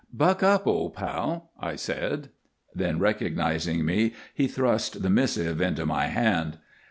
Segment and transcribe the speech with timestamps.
[0.11, 2.29] "Buck up, old pal," I said.
[2.73, 6.57] Then, recognizing me, he thrust the missive into my hand.